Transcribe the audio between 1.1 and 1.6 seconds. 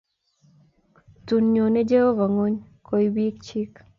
Tun